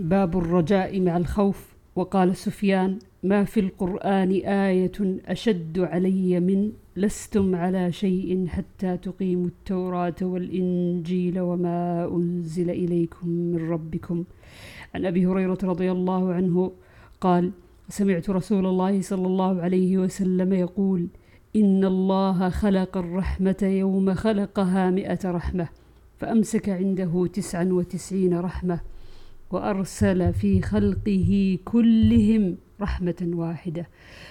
باب 0.00 0.38
الرجاء 0.38 1.00
مع 1.00 1.16
الخوف. 1.16 1.70
وقال 1.96 2.36
سفيان 2.36 2.98
ما 3.22 3.44
في 3.44 3.60
القرآن 3.60 4.30
آية 4.46 5.20
أشد 5.26 5.78
علي 5.78 6.40
من 6.40 6.72
لستم 6.96 7.54
على 7.54 7.92
شيء 7.92 8.46
حتى 8.46 8.96
تقيموا 8.96 9.46
التوراة 9.46 10.14
والإنجيل 10.22 11.40
وما 11.40 12.10
أنزل 12.16 12.70
إليكم 12.70 13.28
من 13.28 13.70
ربكم. 13.70 14.24
عن 14.94 15.06
أبي 15.06 15.26
هريرة 15.26 15.58
رضي 15.62 15.92
الله 15.92 16.32
عنه 16.32 16.72
قال 17.20 17.50
سمعت 17.88 18.30
رسول 18.30 18.66
الله 18.66 19.02
صلى 19.02 19.26
الله 19.26 19.62
عليه 19.62 19.98
وسلم 19.98 20.52
يقول 20.52 21.06
إن 21.56 21.84
الله 21.84 22.48
خلق 22.48 22.96
الرحمة 22.96 23.56
يوم 23.62 24.14
خلقها 24.14 24.90
مئة 24.90 25.30
رحمة 25.30 25.68
فأمسك 26.18 26.68
عنده 26.68 27.26
تسعا 27.32 27.64
وتسعين 27.64 28.38
رحمة. 28.38 28.80
وأرسل 29.50 30.32
في 30.32 30.62
خلقه 30.62 31.58
كلهم 31.64 32.56
رحمة 32.80 33.30
واحدة. 33.34 33.88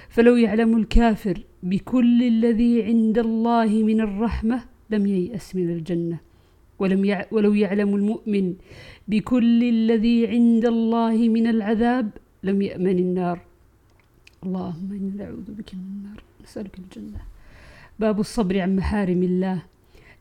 فلو 0.09 0.35
يعلم 0.35 0.77
الكافر 0.77 1.37
بكل 1.63 2.23
الذي 2.23 2.83
عند 2.83 3.17
الله 3.17 3.83
من 3.83 4.01
الرحمة 4.01 4.63
لم 4.89 5.05
ييأس 5.05 5.55
من 5.55 5.69
الجنة. 5.69 6.17
ولم 6.79 7.05
يع 7.05 7.25
ولو 7.31 7.53
يعلم 7.53 7.95
المؤمن 7.95 8.53
بكل 9.07 9.63
الذي 9.63 10.27
عند 10.27 10.65
الله 10.65 11.17
من 11.29 11.47
العذاب 11.47 12.09
لم 12.43 12.61
يأمن 12.61 12.99
النار. 12.99 13.39
اللهم 14.43 14.87
إنا 14.91 15.23
نعوذ 15.23 15.51
بك 15.57 15.75
من 15.75 15.85
النار. 15.95 16.23
نسألك 16.43 16.79
الجنة. 16.79 17.21
باب 17.99 18.19
الصبر 18.19 18.59
عن 18.59 18.75
محارم 18.75 19.23
الله. 19.23 19.61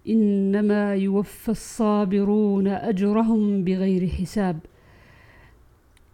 إنما 0.09 0.95
يوفى 0.95 1.49
الصابرون 1.49 2.69
أجرهم 2.69 3.65
بغير 3.65 4.07
حساب. 4.07 4.59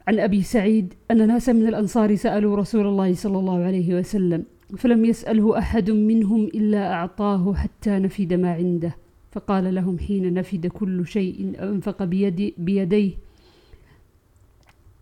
عن 0.09 0.21
أبي 0.21 0.43
سعيد 0.43 0.95
أن 1.11 1.27
ناسا 1.29 1.53
من 1.53 1.67
الأنصار 1.67 2.17
سألوا 2.17 2.57
رسول 2.57 2.87
الله 2.87 3.15
صلى 3.15 3.39
الله 3.39 3.65
عليه 3.65 3.95
وسلم 3.95 4.45
فلم 4.77 5.05
يسأله 5.05 5.59
أحد 5.59 5.91
منهم 5.91 6.45
إلا 6.45 6.93
أعطاه 6.93 7.55
حتى 7.55 7.91
نفد 7.91 8.33
ما 8.33 8.53
عنده 8.53 8.97
فقال 9.33 9.75
لهم 9.75 9.99
حين 9.99 10.35
نفد 10.35 10.67
كل 10.67 11.07
شيء 11.07 11.53
أنفق 11.63 12.05
بيدي 12.05 12.55
بيديه 12.59 13.11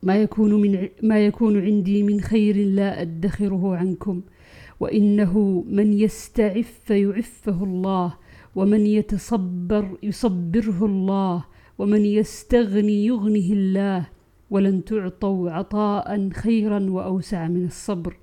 ما 0.02 0.16
يكون 0.16 0.54
من 0.54 0.88
ما 1.02 1.26
يكون 1.26 1.60
عندي 1.60 2.02
من 2.02 2.20
خير 2.20 2.56
لا 2.56 3.02
أدخره 3.02 3.76
عنكم 3.76 4.22
وإنه 4.80 5.64
من 5.68 5.92
يستعف 5.92 6.90
يعفه 6.90 7.64
الله 7.64 8.14
ومن 8.54 8.86
يتصبر 8.86 9.98
يصبره 10.02 10.84
الله 10.84 11.44
ومن 11.78 12.04
يستغني 12.04 13.06
يغنه 13.06 13.52
الله. 13.52 14.06
ولن 14.52 14.84
تعطوا 14.84 15.50
عطاء 15.50 16.28
خيرا 16.30 16.80
وأوسع 16.90 17.48
من 17.48 17.64
الصبر. 17.64 18.16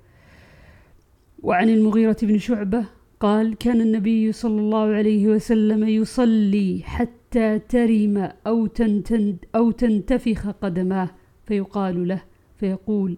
وعن 1.42 1.68
المغيرة 1.68 2.16
بن 2.22 2.38
شعبة 2.38 2.84
قال 3.20 3.54
كان 3.54 3.80
النبي 3.80 4.32
صلى 4.32 4.60
الله 4.60 4.86
عليه 4.94 5.28
وسلم 5.28 5.88
يصلي 5.88 6.82
حتى 6.84 7.58
ترم 7.58 8.30
أو, 8.46 8.66
تنتن 8.66 9.36
أو 9.54 9.70
تنتفخ 9.70 10.48
قدماه 10.48 11.10
فيقال 11.46 12.08
له 12.08 12.22
فيقول 12.56 13.16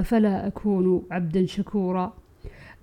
أفلا 0.00 0.46
أكون 0.46 1.06
عبدا 1.10 1.46
شكورا؟ 1.46 2.14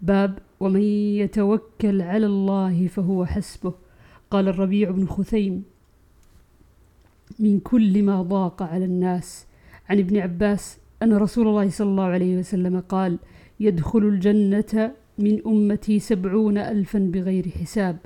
باب 0.01 0.39
ومن 0.59 0.81
يتوكل 1.21 2.01
على 2.01 2.25
الله 2.25 2.87
فهو 2.87 3.25
حسبه. 3.25 3.73
قال 4.31 4.47
الربيع 4.47 4.91
بن 4.91 5.05
خثيم 5.05 5.63
من 7.39 7.59
كل 7.59 8.03
ما 8.03 8.21
ضاق 8.21 8.63
على 8.63 8.85
الناس. 8.85 9.52
عن 9.89 9.99
ابن 9.99 10.17
عباس 10.17 10.77
أن 11.03 11.13
رسول 11.13 11.47
الله 11.47 11.69
صلى 11.69 11.87
الله 11.87 12.03
عليه 12.03 12.37
وسلم 12.37 12.79
قال 12.79 13.19
يدخل 13.59 13.99
الجنة 13.99 14.91
من 15.17 15.41
أمتي 15.47 15.99
سبعون 15.99 16.57
ألفا 16.57 16.99
بغير 16.99 17.49
حساب 17.49 17.97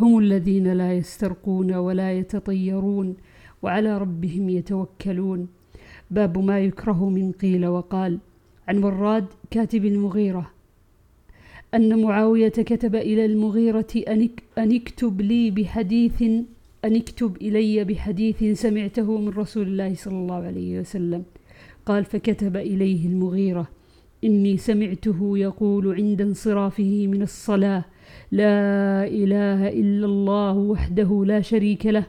هم 0.00 0.18
الذين 0.18 0.72
لا 0.72 0.92
يسترقون 0.92 1.74
ولا 1.74 2.12
يتطيرون 2.12 3.16
وعلى 3.62 3.98
ربهم 3.98 4.48
يتوكلون. 4.48 5.48
باب 6.10 6.38
ما 6.38 6.60
يكره 6.60 7.08
من 7.08 7.32
قيل 7.32 7.66
وقال 7.66 8.18
عن 8.68 8.84
وراد 8.84 9.26
كاتب 9.50 9.84
المغيرة 9.84 10.50
أن 11.74 12.02
معاوية 12.02 12.48
كتب 12.48 12.94
إلى 12.94 13.24
المغيرة 13.24 13.86
أن 14.58 14.76
اكتب 14.76 15.20
لي 15.20 15.50
بحديث 15.50 16.24
أن 16.84 16.96
اكتب 16.96 17.36
إلي 17.36 17.84
بحديث 17.84 18.60
سمعته 18.60 19.18
من 19.18 19.28
رسول 19.28 19.66
الله 19.66 19.94
صلى 19.94 20.14
الله 20.14 20.34
عليه 20.34 20.80
وسلم. 20.80 21.22
قال 21.86 22.04
فكتب 22.04 22.56
إليه 22.56 23.06
المغيرة 23.06 23.68
إني 24.24 24.56
سمعته 24.56 25.38
يقول 25.38 25.94
عند 25.94 26.20
انصرافه 26.20 27.06
من 27.06 27.22
الصلاة 27.22 27.84
لا 28.32 29.04
إله 29.06 29.68
إلا 29.68 30.06
الله 30.06 30.56
وحده 30.56 31.24
لا 31.26 31.40
شريك 31.40 31.86
له 31.86 32.06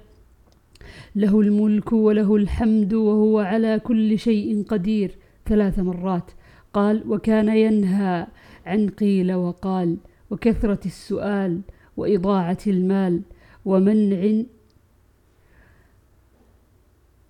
له 1.15 1.41
الملك 1.41 1.93
وله 1.93 2.35
الحمد 2.35 2.93
وهو 2.93 3.39
على 3.39 3.79
كل 3.79 4.19
شيء 4.19 4.63
قدير 4.63 5.11
ثلاث 5.45 5.79
مرات. 5.79 6.31
قال 6.73 7.03
وكان 7.07 7.49
ينهى 7.49 8.27
عن 8.65 8.89
قيل 8.89 9.33
وقال 9.33 9.97
وكثرة 10.29 10.79
السؤال 10.85 11.61
وإضاعة 11.97 12.57
المال 12.67 13.21
ومنع 13.65 14.43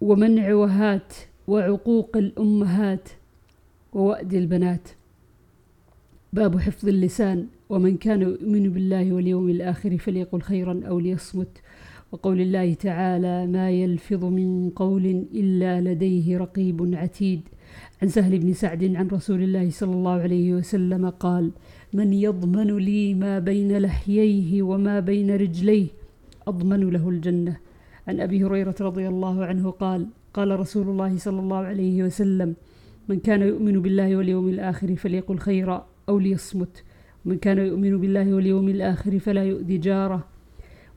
ومنع 0.01 0.53
وهات 0.53 1.13
وعقوق 1.47 2.17
الأمهات 2.17 3.09
ووأد 3.93 4.33
البنات. 4.33 4.89
باب 6.33 6.59
حفظ 6.59 6.87
اللسان 6.87 7.47
ومن 7.69 7.97
كان 7.97 8.21
يؤمن 8.21 8.69
بالله 8.69 9.13
واليوم 9.13 9.49
الآخر 9.49 9.97
فليقل 9.97 10.41
خيرا 10.41 10.81
أو 10.87 10.99
ليصمت. 10.99 11.61
وقول 12.11 12.41
الله 12.41 12.73
تعالى 12.73 13.47
ما 13.47 13.69
يلفظ 13.71 14.25
من 14.25 14.69
قول 14.69 15.05
إلا 15.33 15.81
لديه 15.81 16.37
رقيب 16.37 16.95
عتيد 16.95 17.41
عن 18.01 18.07
سهل 18.07 18.39
بن 18.39 18.53
سعد 18.53 18.95
عن 18.95 19.07
رسول 19.07 19.43
الله 19.43 19.69
صلى 19.69 19.93
الله 19.93 20.11
عليه 20.11 20.53
وسلم 20.53 21.09
قال 21.09 21.51
من 21.93 22.13
يضمن 22.13 22.77
لي 22.77 23.13
ما 23.13 23.39
بين 23.39 23.77
لحييه 23.77 24.61
وما 24.61 24.99
بين 24.99 25.35
رجليه 25.35 25.87
أضمن 26.47 26.89
له 26.89 27.09
الجنة 27.09 27.57
عن 28.07 28.19
أبي 28.19 28.43
هريرة 28.43 28.75
رضي 28.81 29.07
الله 29.07 29.45
عنه 29.45 29.71
قال 29.71 30.07
قال 30.33 30.59
رسول 30.59 30.89
الله 30.89 31.17
صلى 31.17 31.39
الله 31.39 31.57
عليه 31.57 32.03
وسلم 32.03 32.55
من 33.09 33.19
كان 33.19 33.41
يؤمن 33.41 33.81
بالله 33.81 34.15
واليوم 34.15 34.49
الآخر 34.49 34.95
فليقل 34.95 35.37
خيرا 35.37 35.87
أو 36.09 36.19
ليصمت. 36.19 36.83
ومن 37.25 37.37
كان 37.37 37.57
يؤمن 37.57 37.97
بالله 38.01 38.33
واليوم 38.33 38.69
الآخر 38.69 39.19
فلا 39.19 39.43
يؤذي 39.43 39.77
جاره. 39.77 40.27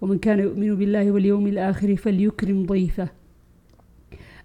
ومن 0.00 0.18
كان 0.18 0.38
يؤمن 0.38 0.74
بالله 0.74 1.10
واليوم 1.10 1.46
الآخر 1.46 1.96
فليكرم 1.96 2.66
ضيفه. 2.66 3.08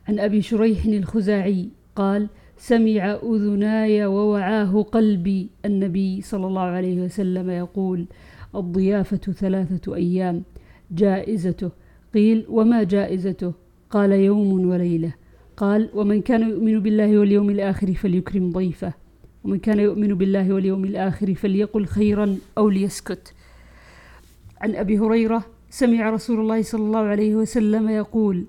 عن 0.08 0.20
أبي 0.20 0.42
شريح 0.42 0.86
الخزاعي 0.86 1.70
قال 1.96 2.30
سمع 2.58 3.20
أذناي 3.24 4.06
ووعاه 4.06 4.82
قلبي. 4.82 5.50
النبي 5.66 6.22
صلى 6.22 6.48
الله 6.48 6.62
عليه 6.62 7.02
وسلم 7.02 7.50
يقول 7.50 8.06
الضيافة 8.56 9.18
ثلاثة 9.18 9.96
أيام 9.96 10.44
جائزته 10.92 11.72
قيل 12.14 12.46
وما 12.50 12.84
جائزته؟ 12.84 13.54
قال 13.90 14.12
يوم 14.12 14.70
وليلة. 14.70 15.14
قال 15.58 15.90
ومن 15.94 16.22
كان 16.22 16.50
يؤمن 16.50 16.80
بالله 16.80 17.20
واليوم 17.20 17.50
الآخر 17.50 17.94
فليكرم 17.94 18.52
ضيفه 18.52 18.94
ومن 19.44 19.60
كان 19.60 19.80
يؤمن 19.80 20.14
بالله 20.14 20.54
واليوم 20.54 20.86
الآخر 20.86 21.34
فليقل 21.34 21.86
خيرا 21.86 22.38
أو 22.58 22.70
ليسكت. 22.70 23.34
عن 24.62 24.76
أبي 24.76 25.00
هريرة 25.00 25.46
سمع 25.70 26.10
رسول 26.10 26.40
الله 26.40 26.62
صلى 26.62 26.82
الله 26.82 27.00
عليه 27.00 27.36
وسلم 27.36 27.90
يقول 27.90 28.46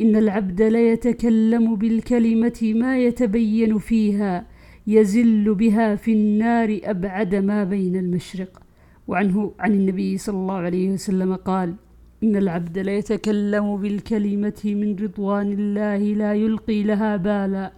إن 0.00 0.16
العبد 0.16 0.62
ليتكلم 0.62 1.76
بالكلمة 1.76 2.72
ما 2.74 2.98
يتبين 2.98 3.78
فيها 3.78 4.46
يزل 4.86 5.54
بها 5.54 5.94
في 5.94 6.12
النار 6.12 6.80
أبعد 6.84 7.34
ما 7.34 7.64
بين 7.64 7.96
المشرق. 7.96 8.62
وعنه 9.08 9.52
عن 9.58 9.72
النبي 9.72 10.18
صلى 10.18 10.36
الله 10.36 10.54
عليه 10.54 10.90
وسلم 10.90 11.34
قال 11.34 11.74
إن 12.22 12.36
العبد 12.36 12.78
ليتكلم 12.78 13.76
بالكلمة 13.76 14.60
من 14.64 14.96
رضوان 14.96 15.52
الله 15.52 15.96
لا 15.96 16.34
يلقي 16.34 16.82
لها 16.82 17.16
بالا. 17.16 17.72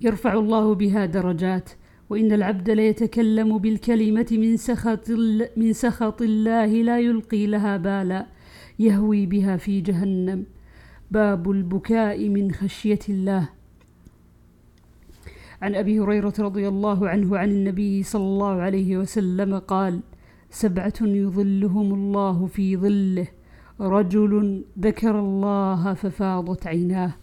يرفع 0.00 0.32
الله 0.32 0.74
بها 0.74 1.06
درجات. 1.06 1.70
وإن 2.10 2.32
العبد 2.32 2.70
ليتكلم 2.70 3.58
بالكلمة 3.58 4.26
من 4.32 4.56
سخط, 4.56 5.10
من 5.56 5.72
سخط 5.72 6.22
الله 6.22 6.66
لا 6.66 7.00
يلقي 7.00 7.46
لها 7.46 7.76
بالا. 7.76 8.26
يهوي 8.78 9.26
بها 9.26 9.56
في 9.56 9.80
جهنم. 9.80 10.44
باب 11.10 11.50
البكاء 11.50 12.28
من 12.28 12.52
خشية 12.52 12.98
الله. 13.08 13.48
عن 15.62 15.74
أبي 15.74 16.00
هريرة 16.00 16.34
رضي 16.38 16.68
الله 16.68 17.08
عنه 17.08 17.38
عن 17.38 17.50
النبي 17.50 18.02
صلى 18.02 18.22
الله 18.22 18.54
عليه 18.60 18.96
وسلم 18.96 19.58
قال 19.58 20.00
سبعة 20.50 20.94
يظلهم 21.00 21.94
الله 21.94 22.46
في 22.46 22.76
ظله. 22.76 23.26
رجل 23.80 24.64
ذكر 24.80 25.18
الله 25.18 25.94
ففاضت 25.94 26.66
عيناه. 26.66 27.14